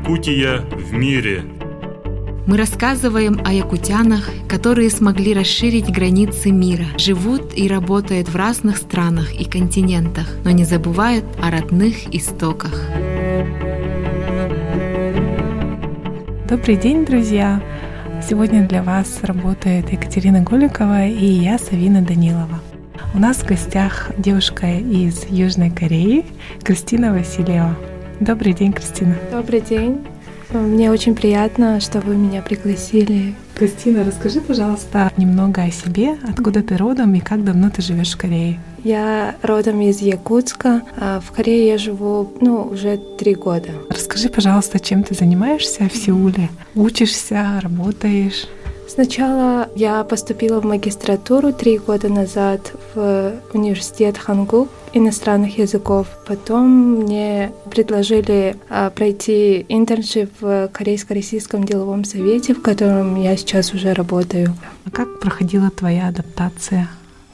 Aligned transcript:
Якутия 0.00 0.60
в 0.72 0.94
мире. 0.94 1.42
Мы 2.46 2.56
рассказываем 2.56 3.38
о 3.44 3.52
якутянах, 3.52 4.30
которые 4.48 4.88
смогли 4.88 5.34
расширить 5.34 5.92
границы 5.92 6.50
мира, 6.50 6.86
живут 6.96 7.52
и 7.54 7.68
работают 7.68 8.28
в 8.28 8.34
разных 8.34 8.78
странах 8.78 9.34
и 9.34 9.44
континентах, 9.44 10.26
но 10.42 10.52
не 10.52 10.64
забывают 10.64 11.24
о 11.42 11.50
родных 11.50 12.14
истоках. 12.14 12.72
Добрый 16.48 16.76
день, 16.76 17.04
друзья! 17.04 17.62
Сегодня 18.26 18.66
для 18.66 18.82
вас 18.82 19.20
работает 19.22 19.92
Екатерина 19.92 20.40
Голикова 20.40 21.06
и 21.06 21.26
я, 21.26 21.58
Савина 21.58 22.00
Данилова. 22.00 22.60
У 23.12 23.18
нас 23.18 23.38
в 23.38 23.46
гостях 23.46 24.12
девушка 24.16 24.66
из 24.66 25.26
Южной 25.28 25.70
Кореи, 25.70 26.24
Кристина 26.64 27.12
Васильева. 27.12 27.76
Добрый 28.20 28.52
день, 28.52 28.70
Кристина. 28.74 29.16
Добрый 29.32 29.62
день. 29.62 30.06
Мне 30.50 30.90
очень 30.90 31.14
приятно, 31.14 31.80
что 31.80 32.00
вы 32.00 32.16
меня 32.16 32.42
пригласили. 32.42 33.34
Кристина, 33.54 34.04
расскажи, 34.04 34.42
пожалуйста, 34.42 35.10
немного 35.16 35.62
о 35.62 35.70
себе, 35.70 36.18
откуда 36.28 36.62
ты 36.62 36.76
родом 36.76 37.14
и 37.14 37.20
как 37.20 37.44
давно 37.44 37.70
ты 37.70 37.80
живешь 37.80 38.12
в 38.12 38.18
Корее. 38.18 38.60
Я 38.84 39.36
родом 39.40 39.80
из 39.80 40.02
Якутска, 40.02 40.82
а 40.98 41.20
в 41.20 41.30
Корее 41.32 41.68
я 41.68 41.78
живу, 41.78 42.30
ну, 42.42 42.68
уже 42.70 42.98
три 43.18 43.34
года. 43.34 43.70
Расскажи, 43.88 44.28
пожалуйста, 44.28 44.78
чем 44.80 45.02
ты 45.02 45.14
занимаешься 45.14 45.88
в 45.88 45.96
Сеуле? 45.96 46.50
Учишься, 46.74 47.58
работаешь? 47.62 48.46
Сначала 48.92 49.68
я 49.76 50.02
поступила 50.02 50.60
в 50.60 50.64
магистратуру 50.64 51.52
три 51.52 51.78
года 51.78 52.08
назад 52.08 52.72
в 52.92 53.34
университет 53.54 54.18
Хангук 54.18 54.68
иностранных 54.92 55.58
языков. 55.58 56.08
Потом 56.26 56.96
мне 56.96 57.52
предложили 57.70 58.56
а, 58.68 58.90
пройти 58.90 59.64
internship 59.68 60.32
в 60.40 60.70
Корейско-Российском 60.72 61.64
деловом 61.64 62.02
совете, 62.02 62.52
в 62.52 62.62
котором 62.62 63.14
я 63.14 63.36
сейчас 63.36 63.72
уже 63.72 63.92
работаю. 63.94 64.56
А 64.84 64.90
как 64.90 65.20
проходила 65.20 65.70
твоя 65.70 66.08
адаптация 66.08 66.88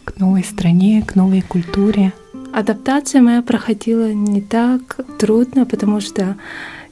к 0.04 0.18
новой 0.18 0.44
стране, 0.44 1.02
к 1.08 1.14
новой 1.14 1.40
культуре? 1.40 2.12
Адаптация 2.52 3.22
моя 3.22 3.40
проходила 3.40 4.12
не 4.12 4.42
так 4.42 4.98
трудно, 5.18 5.64
потому 5.64 6.02
что 6.02 6.36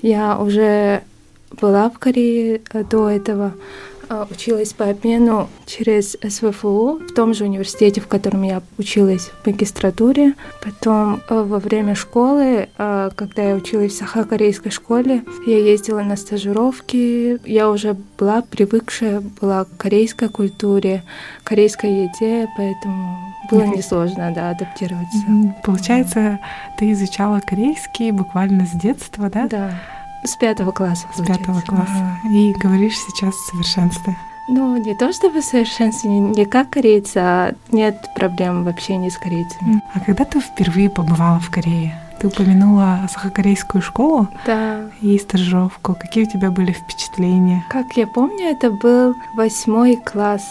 я 0.01 0.39
уже 0.39 1.03
была 1.61 1.91
в 1.91 1.99
Корее 1.99 2.63
до 2.91 3.11
этого. 3.11 3.53
А, 4.09 4.27
училась 4.31 4.73
по 4.73 4.89
обмену 4.89 5.49
через 5.67 6.17
СВФУ 6.23 7.01
в 7.09 7.15
том 7.15 7.35
же 7.35 7.45
университете, 7.45 8.01
в 8.01 8.07
котором 8.07 8.43
я 8.43 8.63
училась 8.79 9.31
в 9.43 9.47
магистратуре. 9.47 10.35
Потом 10.63 11.21
э, 11.29 11.43
во 11.43 11.59
время 11.59 11.95
школы, 11.95 12.69
э, 12.77 13.11
когда 13.15 13.43
я 13.43 13.55
училась 13.55 13.93
в 13.93 13.97
сахакорейской 13.97 14.71
школе, 14.71 15.23
я 15.47 15.59
ездила 15.59 16.01
на 16.03 16.17
стажировки. 16.17 17.39
Я 17.49 17.71
уже 17.71 17.97
была 18.19 18.43
привыкшая 18.43 19.21
была 19.21 19.65
к 19.65 19.77
корейской 19.77 20.29
культуре, 20.29 21.03
корейской 21.43 22.05
еде, 22.05 22.49
поэтому 22.57 23.35
было 23.51 23.65
несложно 23.65 24.33
да, 24.35 24.51
адаптироваться. 24.51 25.19
Получается, 25.63 26.41
ты 26.79 26.93
изучала 26.93 27.41
корейский 27.41 28.11
буквально 28.11 28.67
с 28.67 28.73
детства, 28.81 29.31
да? 29.31 29.49
Да. 29.49 29.81
С 30.25 30.37
пятого 30.37 30.73
класса. 30.73 31.07
С 31.15 31.23
пятого 31.23 31.61
класса. 31.61 32.19
И 32.31 32.53
говоришь 32.55 32.99
сейчас 32.99 33.35
в 33.35 33.51
совершенстве. 33.51 34.17
Ну, 34.49 34.77
не 34.77 34.95
то 34.95 35.13
чтобы 35.13 35.41
в 35.41 35.45
совершенстве, 35.45 36.11
не 36.11 36.45
как 36.45 36.71
корейцы, 36.71 37.17
а 37.17 37.55
нет 37.71 37.97
проблем 38.15 38.65
в 38.65 38.69
общении 38.69 39.09
с 39.09 39.17
корейцами. 39.17 39.83
А 39.95 40.01
когда 40.01 40.25
ты 40.25 40.41
впервые 40.41 40.91
побывала 40.91 41.39
в 41.41 41.51
Корее? 41.51 41.99
Ты 42.21 42.29
упомянула 42.29 43.07
сахокорейскую 43.11 43.83
школу 43.83 44.29
да. 44.47 44.83
и 45.01 45.19
стажировку. 45.19 45.95
Какие 45.95 46.25
у 46.25 46.31
тебя 46.31 46.51
были 46.51 46.73
впечатления? 46.73 47.65
Как 47.69 47.97
я 47.97 48.07
помню, 48.07 48.47
это 48.47 48.71
был 48.71 49.15
восьмой 49.35 49.97
класс. 49.97 50.43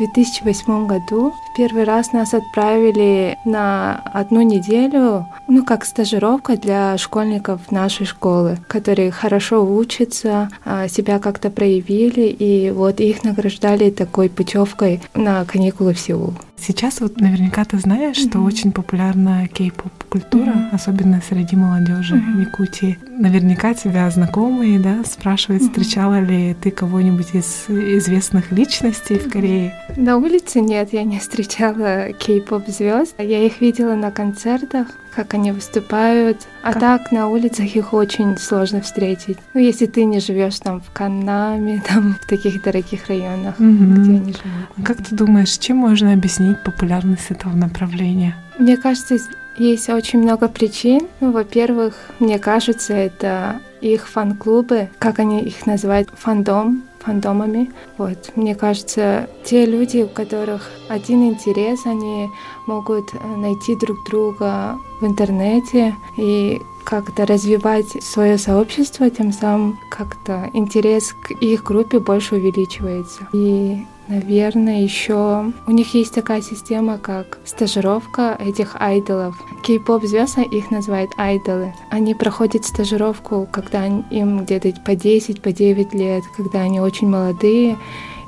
2008 0.00 0.86
году 0.86 1.34
первый 1.54 1.84
раз 1.84 2.12
нас 2.12 2.32
отправили 2.32 3.36
на 3.44 3.96
одну 4.14 4.40
неделю, 4.40 5.26
ну, 5.46 5.62
как 5.62 5.84
стажировка 5.84 6.56
для 6.56 6.96
школьников 6.96 7.70
нашей 7.70 8.06
школы, 8.06 8.58
которые 8.66 9.10
хорошо 9.10 9.62
учатся, 9.62 10.48
а, 10.64 10.88
себя 10.88 11.18
как-то 11.18 11.50
проявили, 11.50 12.22
и 12.22 12.70
вот 12.70 13.00
их 13.00 13.24
награждали 13.24 13.90
такой 13.90 14.30
путевкой 14.30 15.02
на 15.14 15.44
каникулы 15.44 15.92
в 15.92 16.00
Сеул. 16.00 16.32
Сейчас 16.56 17.00
вот 17.00 17.20
наверняка 17.20 17.64
ты 17.64 17.78
знаешь, 17.78 18.16
mm-hmm. 18.16 18.30
что 18.30 18.40
очень 18.40 18.72
популярна 18.72 19.48
кей-поп 19.48 19.92
культура, 20.10 20.50
mm-hmm. 20.50 20.74
особенно 20.74 21.22
среди 21.26 21.56
молодежи 21.56 22.16
mm-hmm. 22.16 22.40
Якутии. 22.40 22.98
Наверняка 23.08 23.74
тебя 23.74 24.10
знакомые, 24.10 24.78
да, 24.78 25.02
спрашивают, 25.04 25.62
mm-hmm. 25.62 25.68
встречала 25.68 26.20
ли 26.20 26.54
ты 26.60 26.70
кого-нибудь 26.70 27.34
из 27.34 27.66
известных 27.68 28.50
личностей 28.50 29.18
в 29.18 29.30
Корее? 29.30 29.74
На 29.96 30.16
улице 30.16 30.60
нет, 30.60 30.92
я 30.92 31.04
не 31.04 31.18
встречала 31.18 32.12
кей-поп 32.12 32.68
звезд. 32.68 33.14
Я 33.18 33.44
их 33.44 33.60
видела 33.60 33.94
на 33.94 34.10
концертах, 34.10 34.88
как 35.14 35.34
они 35.34 35.52
выступают. 35.52 36.38
А 36.62 36.72
как? 36.72 36.80
так 36.80 37.12
на 37.12 37.28
улицах 37.28 37.76
их 37.76 37.92
очень 37.92 38.36
сложно 38.36 38.80
встретить. 38.80 39.38
Ну, 39.54 39.60
если 39.60 39.86
ты 39.86 40.04
не 40.04 40.20
живешь 40.20 40.58
там 40.58 40.80
в 40.80 40.90
Канаме, 40.90 41.82
там 41.88 42.16
в 42.20 42.26
таких 42.26 42.62
дорогих 42.62 43.06
районах, 43.08 43.58
mm-hmm. 43.58 43.94
где 43.94 44.10
они 44.10 44.32
живут. 44.32 44.84
Как 44.84 44.96
ты 44.98 45.14
думаешь, 45.14 45.56
чем 45.58 45.76
можно 45.76 46.12
объяснить 46.12 46.62
популярность 46.64 47.30
этого 47.30 47.54
направления? 47.54 48.34
Мне 48.58 48.76
кажется, 48.76 49.16
есть 49.60 49.90
очень 49.90 50.20
много 50.20 50.48
причин. 50.48 51.06
Ну, 51.20 51.32
во-первых, 51.32 51.94
мне 52.18 52.38
кажется, 52.38 52.94
это 52.94 53.60
их 53.80 54.08
фан-клубы, 54.08 54.88
как 54.98 55.18
они 55.18 55.42
их 55.42 55.66
называют, 55.66 56.08
фандом, 56.16 56.82
фандомами. 57.00 57.70
Вот. 57.98 58.32
Мне 58.36 58.54
кажется, 58.54 59.28
те 59.44 59.66
люди, 59.66 59.98
у 59.98 60.08
которых 60.08 60.70
один 60.88 61.28
интерес, 61.28 61.84
они 61.84 62.28
могут 62.66 63.12
найти 63.36 63.76
друг 63.76 63.98
друга 64.08 64.78
в 65.00 65.06
интернете 65.06 65.94
и 66.16 66.58
как-то 66.84 67.26
развивать 67.26 68.02
свое 68.02 68.38
сообщество, 68.38 69.10
тем 69.10 69.32
самым 69.32 69.78
как-то 69.90 70.48
интерес 70.54 71.12
к 71.12 71.32
их 71.32 71.62
группе 71.64 71.98
больше 71.98 72.36
увеличивается. 72.36 73.28
И 73.32 73.86
Наверное, 74.10 74.82
еще 74.82 75.52
у 75.68 75.70
них 75.70 75.94
есть 75.94 76.12
такая 76.12 76.42
система, 76.42 76.98
как 76.98 77.38
стажировка 77.44 78.36
этих 78.40 78.74
айдолов. 78.74 79.36
Кей-поп 79.62 80.04
звезд 80.04 80.36
их 80.38 80.72
называют 80.72 81.12
айдолы. 81.16 81.72
Они 81.90 82.16
проходят 82.16 82.64
стажировку, 82.64 83.48
когда 83.52 83.86
им 83.86 84.40
где-то 84.40 84.72
по 84.84 84.96
10, 84.96 85.40
по 85.40 85.52
9 85.52 85.94
лет, 85.94 86.24
когда 86.36 86.62
они 86.62 86.80
очень 86.80 87.08
молодые, 87.08 87.78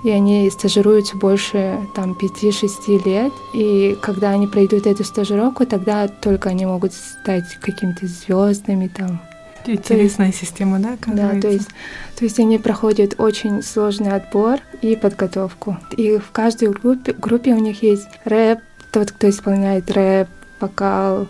и 0.04 0.10
они 0.10 0.48
стажируются 0.50 1.16
больше 1.16 1.81
там 1.97 2.12
5-6 2.12 3.04
лет. 3.04 3.32
И 3.53 3.98
когда 4.00 4.31
они 4.31 4.47
пройдут 4.47 4.87
эту 4.87 5.03
стажировку, 5.03 5.66
тогда 5.66 6.06
только 6.06 6.50
они 6.50 6.65
могут 6.65 6.92
стать 6.92 7.56
какими-то 7.60 8.06
звездами 8.06 8.87
там 8.87 9.21
Интересная 9.67 10.28
есть, 10.28 10.39
система, 10.39 10.78
да? 10.78 10.97
Да, 11.06 11.41
то 11.41 11.49
есть, 11.49 11.69
то 12.17 12.25
есть 12.25 12.39
они 12.39 12.59
проходят 12.59 13.15
очень 13.19 13.62
сложный 13.62 14.12
отбор 14.12 14.61
и 14.81 14.97
подготовку. 14.97 15.77
И 15.97 16.19
в 16.19 16.31
каждой 16.31 16.71
группе, 16.71 17.12
группе 17.12 17.53
у 17.55 17.59
них 17.59 17.83
есть 17.83 18.09
рэп, 18.25 18.61
тот, 18.91 19.12
кто 19.12 19.28
исполняет 19.28 19.91
рэп, 19.91 20.28
вокал, 20.61 21.28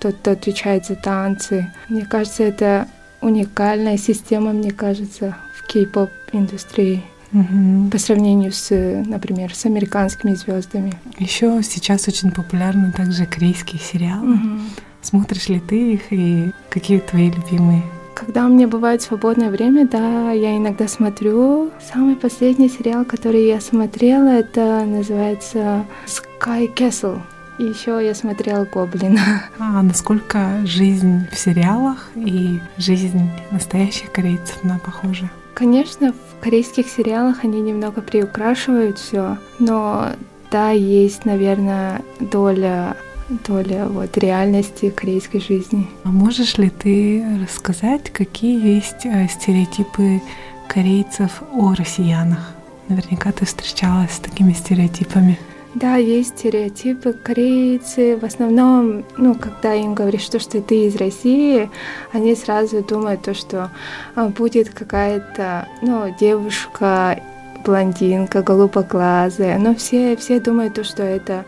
тот, 0.00 0.16
кто 0.16 0.32
отвечает 0.32 0.86
за 0.86 0.96
танцы. 0.96 1.72
Мне 1.88 2.04
кажется, 2.04 2.42
это 2.42 2.88
уникальная 3.20 3.96
система, 3.96 4.52
мне 4.52 4.70
кажется, 4.70 5.36
в 5.56 5.66
кей-поп 5.66 6.10
индустрии. 6.32 7.02
Угу. 7.32 7.90
По 7.90 7.98
сравнению 7.98 8.52
с, 8.52 8.70
например, 9.06 9.54
с 9.54 9.64
американскими 9.66 10.34
звездами. 10.34 10.92
Еще 11.18 11.62
сейчас 11.64 12.06
очень 12.06 12.30
популярны 12.30 12.92
также 12.92 13.26
корейские 13.26 13.80
сериалы. 13.80 14.34
Угу. 14.34 14.60
Смотришь 15.04 15.48
ли 15.50 15.60
ты 15.60 15.92
их 15.92 16.12
и 16.12 16.50
какие 16.70 16.98
твои 16.98 17.30
любимые? 17.30 17.82
Когда 18.14 18.46
у 18.46 18.48
меня 18.48 18.66
бывает 18.66 19.02
свободное 19.02 19.50
время, 19.50 19.86
да, 19.86 20.30
я 20.30 20.56
иногда 20.56 20.88
смотрю. 20.88 21.70
Самый 21.92 22.16
последний 22.16 22.70
сериал, 22.70 23.04
который 23.04 23.46
я 23.46 23.60
смотрела, 23.60 24.28
это 24.28 24.84
называется 24.86 25.84
Sky 26.06 26.74
Castle. 26.74 27.20
И 27.58 27.64
еще 27.64 28.00
я 28.02 28.14
смотрела 28.14 28.64
Гоблина. 28.64 29.42
А 29.58 29.82
насколько 29.82 30.64
жизнь 30.64 31.28
в 31.30 31.36
сериалах 31.38 32.10
и 32.14 32.60
жизнь 32.78 33.30
настоящих 33.50 34.10
корейцев 34.10 34.64
на 34.64 34.78
похожа? 34.78 35.30
Конечно, 35.52 36.12
в 36.12 36.42
корейских 36.42 36.88
сериалах 36.88 37.44
они 37.44 37.60
немного 37.60 38.00
приукрашивают 38.00 38.98
все, 38.98 39.36
но 39.58 40.12
да, 40.50 40.70
есть, 40.70 41.26
наверное, 41.26 42.00
доля 42.20 42.96
доля 43.28 43.86
вот, 43.86 44.16
реальности 44.18 44.90
корейской 44.90 45.40
жизни. 45.40 45.88
А 46.04 46.08
можешь 46.08 46.58
ли 46.58 46.70
ты 46.70 47.24
рассказать, 47.42 48.10
какие 48.10 48.74
есть 48.76 49.04
э, 49.04 49.28
стереотипы 49.28 50.20
корейцев 50.68 51.42
о 51.52 51.74
россиянах? 51.74 52.54
Наверняка 52.88 53.32
ты 53.32 53.46
встречалась 53.46 54.12
с 54.12 54.18
такими 54.18 54.52
стереотипами. 54.52 55.38
Да, 55.74 55.96
есть 55.96 56.38
стереотипы. 56.38 57.12
Корейцы 57.12 58.16
в 58.16 58.24
основном, 58.24 59.04
ну, 59.16 59.34
когда 59.34 59.74
им 59.74 59.94
говоришь, 59.94 60.22
что, 60.22 60.38
что 60.38 60.62
ты 60.62 60.86
из 60.86 60.94
России, 60.96 61.68
они 62.12 62.36
сразу 62.36 62.82
думают 62.82 63.22
то, 63.22 63.34
что 63.34 63.70
а, 64.14 64.28
будет 64.28 64.70
какая-то, 64.70 65.66
ну, 65.82 66.14
девушка, 66.20 67.20
блондинка, 67.64 68.42
голубоглазая. 68.42 69.58
Но 69.58 69.74
все, 69.74 70.16
все 70.16 70.38
думают 70.38 70.74
то, 70.74 70.84
что 70.84 71.02
это, 71.02 71.44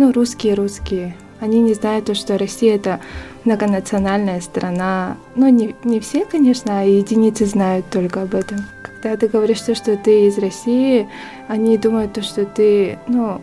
ну, 0.00 0.12
русские-русские. 0.12 1.14
Они 1.40 1.60
не 1.60 1.74
знают 1.74 2.06
то, 2.06 2.14
что 2.14 2.38
Россия— 2.38 2.74
это 2.76 3.00
многонациональная 3.44 4.40
страна. 4.40 5.18
Ну, 5.34 5.48
не, 5.50 5.74
не 5.84 6.00
все, 6.00 6.24
конечно, 6.24 6.80
а 6.80 6.84
единицы 6.84 7.44
знают 7.44 7.84
только 7.90 8.22
об 8.22 8.34
этом. 8.34 8.64
Когда 8.82 9.18
ты 9.18 9.28
говоришь 9.28 9.60
то, 9.60 9.74
что 9.74 9.98
ты 9.98 10.26
из 10.26 10.38
России, 10.38 11.06
они 11.48 11.76
думают 11.76 12.14
то, 12.14 12.22
что 12.22 12.46
ты, 12.46 12.98
ну, 13.08 13.42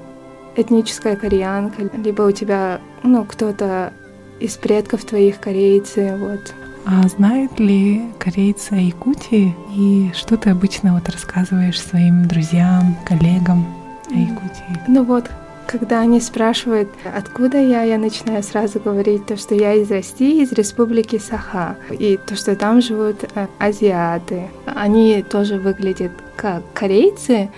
этническая 0.56 1.16
кореянка, 1.16 1.84
либо 1.96 2.24
у 2.24 2.32
тебя, 2.32 2.82
ну, 3.04 3.24
кто-то 3.24 3.94
из 4.40 4.56
предков 4.56 5.06
твоих 5.06 5.40
корейцы, 5.40 6.18
вот. 6.18 6.56
А 6.88 7.08
знают 7.08 7.60
ли 7.60 8.02
корейцы 8.18 8.72
о 8.72 8.78
Якутии? 8.78 9.54
И 9.76 10.12
что 10.16 10.38
ты 10.38 10.50
обычно 10.50 10.96
вот 10.96 11.08
рассказываешь 11.08 11.80
своим 11.80 12.28
друзьям, 12.28 12.98
коллегам 13.06 13.64
о 14.10 14.18
Якутии? 14.18 14.82
Ну 14.88 15.04
вот, 15.04 15.30
когда 15.68 16.00
они 16.00 16.22
спрашивают, 16.22 16.90
откуда 17.04 17.58
я, 17.58 17.84
я 17.84 17.98
начинаю 17.98 18.42
сразу 18.42 18.80
говорить 18.80 19.26
то, 19.26 19.36
что 19.36 19.54
я 19.54 19.74
из 19.74 19.92
России, 19.92 20.42
из 20.42 20.52
республики 20.54 21.20
Саха, 21.20 21.76
и 21.92 22.18
то, 22.18 22.36
что 22.36 22.56
там 22.56 22.82
живут 22.82 23.24
э, 23.36 23.48
азиаты. 23.60 24.48
Они 24.66 25.24
тоже 25.24 25.58
выглядят 25.58 26.12
как 26.36 26.64
корейцы, 26.74 27.50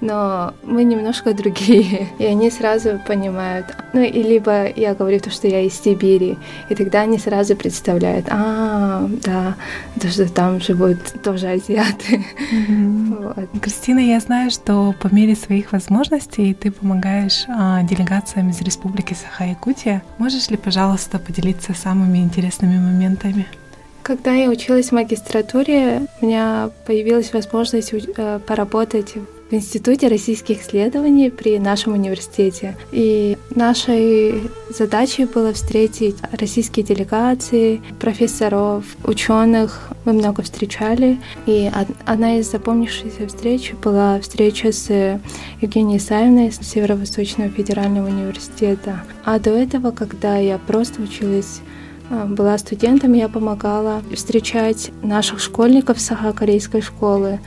но 0.00 0.54
мы 0.62 0.84
немножко 0.84 1.34
другие, 1.34 2.08
и 2.18 2.24
они 2.24 2.50
сразу 2.50 3.00
понимают. 3.06 3.66
Ну, 3.92 4.00
и 4.02 4.22
либо 4.22 4.68
я 4.70 4.94
говорю 4.94 5.20
то, 5.20 5.30
что 5.30 5.48
я 5.48 5.60
из 5.60 5.74
Сибири, 5.80 6.38
и 6.68 6.74
тогда 6.74 7.02
они 7.02 7.18
сразу 7.18 7.56
представляют, 7.56 8.26
а, 8.30 9.08
да, 9.22 9.56
то, 10.00 10.08
что 10.08 10.32
там 10.32 10.60
живут 10.60 10.98
тоже 11.22 11.48
азиаты. 11.48 12.24
Mm-hmm. 12.52 13.06
Вот. 13.26 13.60
Кристина, 13.60 13.98
я 13.98 14.20
знаю, 14.20 14.50
что 14.50 14.94
по 15.00 15.12
мере 15.12 15.34
своих 15.34 15.72
возможностей 15.72 16.54
ты 16.54 16.70
помогаешь 16.70 17.44
а, 17.48 17.82
делегациям 17.82 18.50
из 18.50 18.60
Республики 18.60 19.14
Саха-Якутия. 19.14 20.02
Можешь 20.18 20.48
ли, 20.48 20.56
пожалуйста, 20.56 21.18
поделиться 21.18 21.74
самыми 21.74 22.18
интересными 22.18 22.78
моментами? 22.78 23.46
Когда 24.02 24.32
я 24.32 24.50
училась 24.50 24.90
в 24.90 24.92
магистратуре, 24.92 26.02
у 26.20 26.26
меня 26.26 26.70
появилась 26.86 27.32
возможность 27.32 27.92
э, 27.92 28.38
поработать 28.46 29.14
в 29.50 29.54
Институте 29.54 30.08
российских 30.08 30.62
исследований 30.62 31.30
при 31.30 31.58
нашем 31.58 31.92
университете. 31.92 32.76
И 32.92 33.38
нашей 33.54 34.42
задачей 34.70 35.24
было 35.24 35.52
встретить 35.52 36.16
российские 36.32 36.84
делегации, 36.84 37.80
профессоров, 38.00 38.84
ученых. 39.04 39.88
Мы 40.04 40.12
много 40.12 40.42
встречали. 40.42 41.18
И 41.46 41.70
одна 42.04 42.38
из 42.38 42.50
запомнившихся 42.50 43.26
встреч 43.28 43.72
была 43.82 44.20
встреча 44.20 44.72
с 44.72 45.20
Евгенией 45.60 45.98
Исаевной 45.98 46.50
с 46.50 46.58
Северо-Восточного 46.58 47.50
федерального 47.50 48.08
университета. 48.08 49.02
А 49.24 49.38
до 49.38 49.50
этого, 49.50 49.92
когда 49.92 50.36
я 50.36 50.58
просто 50.58 51.02
училась 51.02 51.60
была 52.10 52.56
студентом, 52.58 53.12
я 53.12 53.28
помогала 53.28 54.02
встречать 54.14 54.90
наших 55.02 55.40
школьников 55.40 56.00
Саха-корейской 56.00 56.80
школы. 56.80 57.40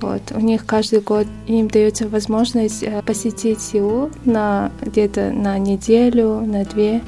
Вот. 0.00 0.22
У 0.34 0.40
них 0.40 0.66
каждый 0.66 1.00
год 1.00 1.26
им 1.46 1.68
дается 1.68 2.08
возможность 2.08 2.82
э, 2.82 3.00
посетить 3.02 3.60
Сеул 3.60 4.10
на 4.24 4.70
где-то 4.82 5.30
на 5.30 5.58
неделю, 5.58 6.40
на 6.40 6.64
две. 6.64 7.00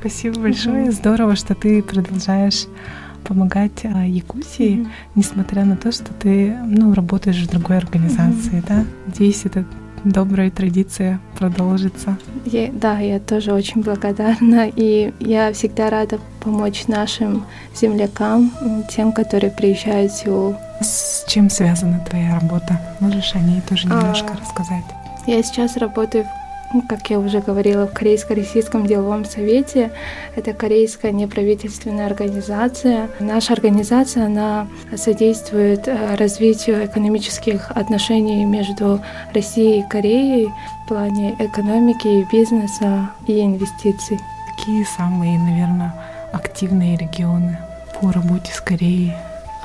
Спасибо 0.00 0.40
большое. 0.40 0.86
Mm-hmm. 0.86 0.92
Здорово, 0.92 1.36
что 1.36 1.54
ты 1.54 1.82
продолжаешь 1.82 2.66
помогать 3.24 3.84
а, 3.84 4.06
Якутии, 4.06 4.80
mm-hmm. 4.80 4.88
несмотря 5.14 5.64
на 5.64 5.76
то, 5.76 5.92
что 5.92 6.12
ты 6.12 6.56
ну, 6.66 6.94
работаешь 6.94 7.42
в 7.42 7.50
другой 7.50 7.78
организации, 7.78 8.58
mm-hmm. 8.58 8.68
да? 8.68 8.84
Надеюсь, 9.06 9.44
это 9.46 9.64
добрая 10.10 10.50
традиция 10.50 11.20
продолжится. 11.38 12.16
Я, 12.44 12.70
да, 12.72 12.98
я 13.00 13.18
тоже 13.18 13.52
очень 13.52 13.82
благодарна, 13.82 14.68
и 14.68 15.12
я 15.20 15.52
всегда 15.52 15.90
рада 15.90 16.18
помочь 16.40 16.86
нашим 16.86 17.44
землякам, 17.74 18.52
тем, 18.88 19.12
которые 19.12 19.50
приезжают 19.50 20.12
в 20.12 20.16
Сеул. 20.16 20.56
С 20.80 21.24
чем 21.26 21.50
связана 21.50 22.04
твоя 22.08 22.38
работа? 22.38 22.80
Можешь 23.00 23.34
о 23.34 23.40
ней 23.40 23.60
тоже 23.68 23.88
немножко 23.88 24.34
а, 24.34 24.40
рассказать? 24.40 24.84
Я 25.26 25.42
сейчас 25.42 25.76
работаю 25.76 26.24
в 26.24 26.45
как 26.88 27.10
я 27.10 27.18
уже 27.18 27.40
говорила, 27.40 27.86
в 27.86 27.92
Корейско-Российском 27.92 28.86
деловом 28.86 29.24
совете. 29.24 29.90
Это 30.34 30.52
корейская 30.52 31.12
неправительственная 31.12 32.06
организация. 32.06 33.08
Наша 33.20 33.52
организация, 33.52 34.26
она 34.26 34.66
содействует 34.96 35.88
э, 35.88 36.14
развитию 36.16 36.84
экономических 36.84 37.70
отношений 37.70 38.44
между 38.44 39.00
Россией 39.34 39.80
и 39.80 39.88
Кореей 39.88 40.48
в 40.84 40.88
плане 40.88 41.36
экономики, 41.38 42.26
бизнеса 42.30 43.10
и 43.26 43.40
инвестиций. 43.40 44.18
Какие 44.56 44.84
самые, 44.84 45.38
наверное, 45.38 45.94
активные 46.32 46.96
регионы 46.96 47.58
по 48.00 48.12
работе 48.12 48.52
с 48.52 48.60
Кореей? 48.60 49.12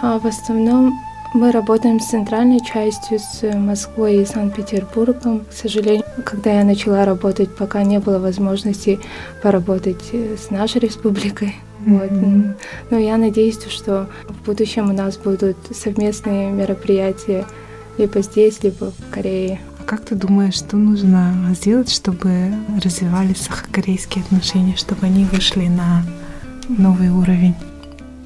А 0.02 0.20
в 0.20 0.26
основном 0.26 1.00
мы 1.34 1.52
работаем 1.52 2.00
с 2.00 2.08
центральной 2.08 2.60
частью, 2.60 3.20
с 3.20 3.42
Москвой 3.54 4.18
и 4.18 4.26
Санкт-Петербургом. 4.26 5.46
К 5.46 5.54
сожалению, 5.54 6.01
когда 6.26 6.54
я 6.54 6.64
начала 6.64 7.06
работать, 7.06 7.56
пока 7.56 7.84
не 7.84 8.00
было 8.00 8.20
возможности 8.20 9.00
поработать 9.42 10.10
э, 10.12 10.36
с 10.38 10.50
нашей 10.50 10.82
республикой. 10.82 11.56
Mm-hmm. 11.86 12.48
Вот. 12.48 12.56
Но 12.90 12.98
я 12.98 13.18
надеюсь, 13.18 13.60
что 13.70 14.10
в 14.28 14.46
будущем 14.46 14.90
у 14.90 14.94
нас 14.94 15.18
будут 15.18 15.58
совместные 15.72 16.52
мероприятия 16.52 17.46
либо 17.98 18.22
здесь, 18.22 18.64
либо 18.64 18.92
в 18.92 19.12
Корее. 19.12 19.60
А 19.80 19.84
как 19.84 20.06
ты 20.06 20.16
думаешь, 20.16 20.56
что 20.56 20.78
нужно 20.78 21.34
сделать, 21.56 21.90
чтобы 21.90 22.54
развивались 22.84 23.42
сахокорейские 23.42 24.24
отношения, 24.24 24.76
чтобы 24.76 25.08
они 25.08 25.26
вышли 25.26 25.68
на 25.68 26.04
новый 26.70 27.10
уровень? 27.10 27.56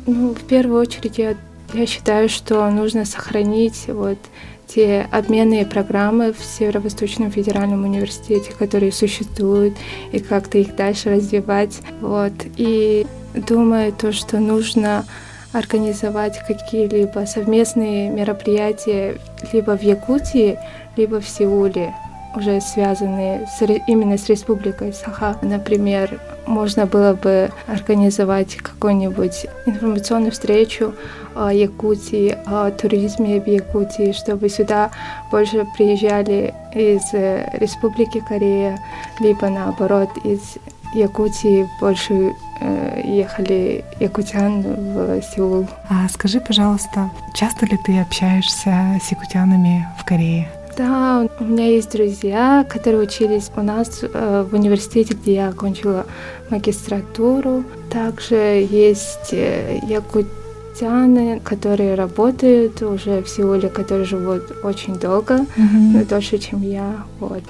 Ну, 0.06 0.36
в 0.36 0.44
первую 0.44 0.82
очередь 0.82 1.18
я 1.18 1.36
я 1.74 1.86
считаю, 1.88 2.30
что 2.30 2.70
нужно 2.70 3.06
сохранить 3.06 3.86
вот 3.88 4.20
те 4.68 5.08
обменные 5.12 5.66
программы 5.66 6.34
в 6.34 6.44
Северо-Восточном 6.44 7.32
федеральном 7.32 7.84
университете, 7.84 8.52
которые 8.58 8.92
существуют, 8.92 9.76
и 10.12 10.20
как-то 10.20 10.58
их 10.58 10.76
дальше 10.76 11.12
развивать. 11.12 11.82
Вот. 12.02 12.34
И 12.58 13.06
думаю, 13.34 13.94
то, 13.94 14.12
что 14.12 14.40
нужно 14.40 15.06
организовать 15.54 16.40
какие-либо 16.46 17.26
совместные 17.26 18.10
мероприятия 18.10 19.18
либо 19.54 19.78
в 19.78 19.84
Якутии, 19.84 20.60
либо 20.98 21.22
в 21.22 21.30
Сеуле, 21.30 21.94
уже 22.36 22.60
связанные 22.60 23.48
с, 23.48 23.62
именно 23.88 24.18
с 24.18 24.28
Республикой 24.28 24.94
Саха. 24.94 25.38
Например, 25.42 26.20
можно 26.48 26.86
было 26.86 27.14
бы 27.14 27.52
организовать 27.68 28.56
какую-нибудь 28.56 29.48
информационную 29.66 30.32
встречу 30.32 30.94
о 31.36 31.52
Якутии, 31.52 32.38
о 32.46 32.72
туризме 32.72 33.40
в 33.42 33.48
Якутии, 33.48 34.14
чтобы 34.14 34.50
сюда 34.50 34.92
больше 35.32 35.66
приезжали 35.76 36.54
из 36.74 37.14
э, 37.14 37.50
Республики 37.60 38.24
Корея, 38.28 38.80
либо 39.20 39.50
наоборот 39.50 40.10
из 40.24 40.58
Якутии 40.94 41.68
больше 41.80 42.34
э, 42.62 43.02
ехали 43.04 43.84
якутян 44.00 44.62
в 44.62 45.22
Сеул. 45.22 45.68
А 45.90 46.08
скажи, 46.10 46.40
пожалуйста, 46.40 47.10
часто 47.34 47.66
ли 47.66 47.78
ты 47.86 48.00
общаешься 48.00 49.00
с 49.04 49.12
якутянами 49.12 49.86
в 49.98 50.06
Корее? 50.06 50.48
Да, 50.78 51.28
у 51.40 51.44
меня 51.44 51.68
есть 51.68 51.92
друзья, 51.92 52.66
которые 52.68 53.04
учились 53.04 53.50
у 53.56 53.62
нас 53.62 54.02
э, 54.02 54.46
в 54.50 54.54
университете, 54.54 55.14
где 55.14 55.36
я 55.36 55.50
окончила 55.50 56.06
магистратуру. 56.50 57.64
Также 57.90 58.68
есть 58.70 59.32
э, 59.32 59.80
якутяне, 59.88 61.40
которые 61.40 61.96
работают 61.96 62.82
уже 62.82 63.22
в 63.22 63.30
Сеуле, 63.30 63.70
которые 63.70 64.06
живут 64.06 64.52
очень 64.64 64.96
долго, 64.96 65.46
mm-hmm. 65.56 66.10
дольше, 66.10 66.40
чем 66.40 66.62
я. 66.62 67.06
Вот. 67.22 67.44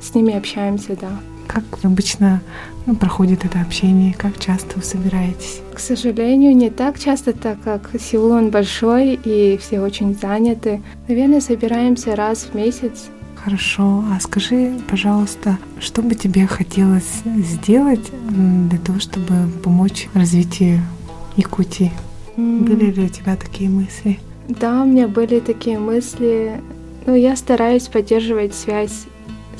С 0.00 0.14
ними 0.14 0.36
общаемся, 0.36 0.96
да. 1.00 1.10
Как 1.52 1.64
обычно 1.82 2.40
ну, 2.86 2.96
проходит 2.96 3.44
это 3.44 3.60
общение? 3.60 4.14
Как 4.14 4.38
часто 4.38 4.78
вы 4.78 4.82
собираетесь? 4.82 5.60
К 5.74 5.78
сожалению, 5.78 6.56
не 6.56 6.70
так 6.70 6.98
часто, 6.98 7.34
так 7.34 7.60
как 7.60 7.90
Сеул 8.00 8.30
он 8.30 8.50
большой 8.50 9.20
и 9.22 9.58
все 9.58 9.80
очень 9.80 10.14
заняты. 10.14 10.80
Наверное, 11.08 11.42
собираемся 11.42 12.16
раз 12.16 12.48
в 12.50 12.54
месяц. 12.54 13.10
Хорошо. 13.36 14.02
А 14.10 14.18
скажи, 14.20 14.72
пожалуйста, 14.88 15.58
что 15.78 16.00
бы 16.00 16.14
тебе 16.14 16.46
хотелось 16.46 17.22
сделать 17.24 18.10
для 18.30 18.78
того, 18.78 18.98
чтобы 18.98 19.34
помочь 19.62 20.08
развитию 20.14 20.80
Якутии? 21.36 21.92
Mm. 22.36 22.60
Были 22.60 22.90
ли 22.92 23.04
у 23.04 23.08
тебя 23.08 23.36
такие 23.36 23.68
мысли? 23.68 24.20
Да, 24.48 24.82
у 24.82 24.86
меня 24.86 25.06
были 25.06 25.40
такие 25.40 25.78
мысли. 25.78 26.62
Ну, 27.04 27.14
я 27.14 27.36
стараюсь 27.36 27.88
поддерживать 27.88 28.54
связь 28.54 29.06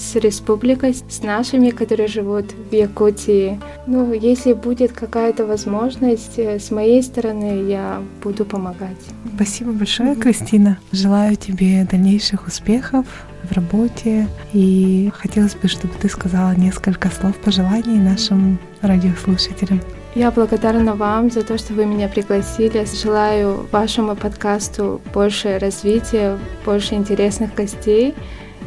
с 0.02 0.16
республикой, 0.16 0.94
с 0.94 1.22
нашими, 1.22 1.70
которые 1.70 2.08
живут 2.08 2.52
в 2.70 2.74
Якутии. 2.74 3.60
Ну, 3.86 4.12
если 4.12 4.52
будет 4.52 4.92
какая-то 4.92 5.46
возможность 5.46 6.38
э, 6.38 6.58
с 6.58 6.70
моей 6.70 7.02
стороны, 7.02 7.70
я 7.70 8.02
буду 8.22 8.44
помогать. 8.44 8.98
Спасибо 9.36 9.72
большое, 9.72 10.16
Кристина. 10.16 10.78
Желаю 10.92 11.36
тебе 11.36 11.86
дальнейших 11.90 12.46
успехов 12.46 13.06
в 13.44 13.52
работе. 13.52 14.28
И 14.52 15.10
хотелось 15.14 15.54
бы, 15.54 15.68
чтобы 15.68 15.94
ты 16.00 16.08
сказала 16.08 16.54
несколько 16.54 17.08
слов 17.10 17.36
пожеланий 17.36 17.98
нашим 17.98 18.58
радиослушателям. 18.82 19.80
Я 20.14 20.30
благодарна 20.30 20.94
вам 20.94 21.30
за 21.30 21.42
то, 21.42 21.56
что 21.56 21.72
вы 21.72 21.86
меня 21.86 22.08
пригласили. 22.08 22.84
Желаю 23.02 23.66
вашему 23.72 24.14
подкасту 24.14 25.00
больше 25.14 25.58
развития, 25.58 26.38
больше 26.66 26.94
интересных 26.94 27.54
гостей 27.54 28.14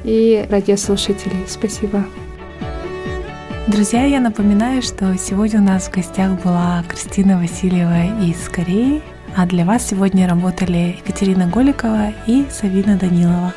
и 0.05 0.45
радиослушателей. 0.49 1.45
Спасибо. 1.47 2.05
Друзья, 3.67 4.05
я 4.05 4.19
напоминаю, 4.19 4.81
что 4.83 5.17
сегодня 5.17 5.59
у 5.59 5.63
нас 5.63 5.87
в 5.87 5.91
гостях 5.91 6.41
была 6.43 6.83
Кристина 6.87 7.39
Васильева 7.39 8.23
из 8.23 8.47
Кореи, 8.47 9.01
а 9.35 9.47
для 9.47 9.65
вас 9.65 9.87
сегодня 9.87 10.29
работали 10.29 10.97
Екатерина 10.99 11.47
Голикова 11.47 12.13
и 12.27 12.45
Савина 12.51 12.95
Данилова. 12.95 13.53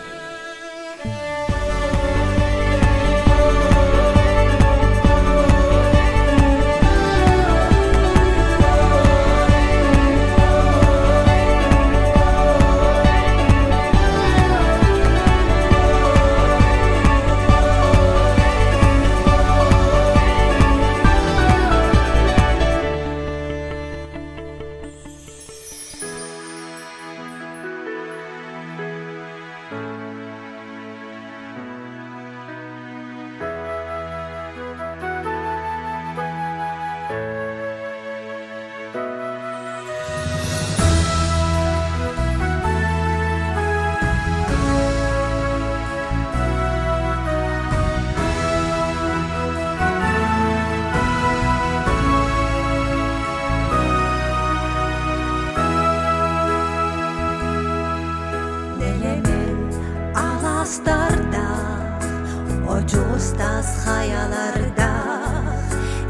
kayalarda 64.08 64.90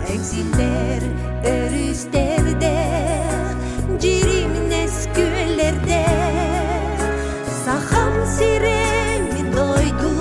Eksilder 0.08 1.02
örüslerde 1.44 2.88
Cirim 4.00 4.70
nesküllerde 4.70 6.06
Saham 7.64 8.26
siremin 8.38 9.52
doydu 9.56 10.14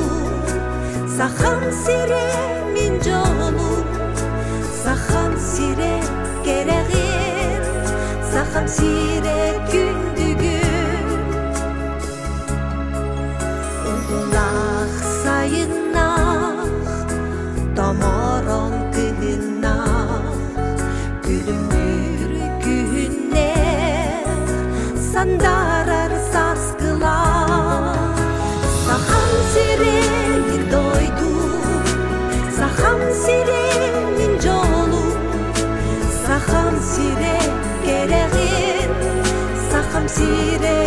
Saham 1.18 1.72
siremin 1.86 3.02
canım 3.02 3.56
Saham 4.84 5.38
sire 5.38 6.00
gereğim 6.46 7.64
Saham 8.34 8.68
sire 8.68 9.54
gündüğüm 9.72 10.08
sayına 15.24 16.67
damaran 17.78 18.92
kıyına 18.92 19.86
Gülümür 21.24 22.32
gühüne 22.66 23.56
Sandarar 25.14 26.12
saskıla. 26.34 27.46
Saham 28.88 29.32
sire 29.54 30.02
doydu. 30.72 31.32
Saham 32.58 33.00
sire 33.24 33.92
min 34.18 34.40
Saham 36.28 36.74
sire 36.82 37.40
gereğin. 37.86 38.92
Saham 39.72 40.10
sire 40.10 40.87